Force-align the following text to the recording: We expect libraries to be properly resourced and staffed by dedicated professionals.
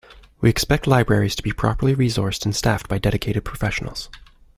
We 0.39 0.49
expect 0.49 0.87
libraries 0.87 1.35
to 1.35 1.43
be 1.43 1.51
properly 1.51 1.93
resourced 1.93 2.43
and 2.43 2.55
staffed 2.55 2.87
by 2.89 2.97
dedicated 2.97 3.45
professionals. 3.45 4.09